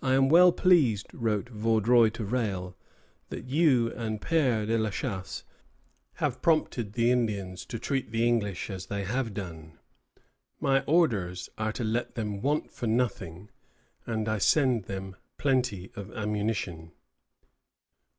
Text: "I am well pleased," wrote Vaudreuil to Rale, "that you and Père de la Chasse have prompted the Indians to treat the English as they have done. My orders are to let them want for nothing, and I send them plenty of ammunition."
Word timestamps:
"I 0.00 0.14
am 0.14 0.30
well 0.30 0.52
pleased," 0.52 1.12
wrote 1.12 1.50
Vaudreuil 1.50 2.08
to 2.12 2.24
Rale, 2.24 2.78
"that 3.28 3.44
you 3.44 3.92
and 3.92 4.18
Père 4.18 4.66
de 4.66 4.78
la 4.78 4.88
Chasse 4.88 5.44
have 6.14 6.40
prompted 6.40 6.94
the 6.94 7.10
Indians 7.10 7.66
to 7.66 7.78
treat 7.78 8.10
the 8.10 8.26
English 8.26 8.70
as 8.70 8.86
they 8.86 9.04
have 9.04 9.34
done. 9.34 9.78
My 10.60 10.80
orders 10.84 11.50
are 11.58 11.72
to 11.74 11.84
let 11.84 12.14
them 12.14 12.40
want 12.40 12.70
for 12.72 12.86
nothing, 12.86 13.50
and 14.06 14.30
I 14.30 14.38
send 14.38 14.84
them 14.84 15.14
plenty 15.36 15.92
of 15.94 16.10
ammunition." 16.12 16.92